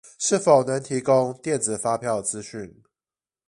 [0.17, 2.81] 是否能提供電子發票資訊